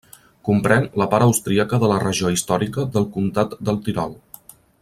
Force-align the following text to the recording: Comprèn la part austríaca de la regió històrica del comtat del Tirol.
Comprèn 0.47 0.87
la 1.01 1.07
part 1.11 1.25
austríaca 1.25 1.79
de 1.83 1.91
la 1.93 1.99
regió 2.05 2.33
històrica 2.37 2.89
del 2.97 3.09
comtat 3.19 3.57
del 3.69 3.83
Tirol. 3.89 4.21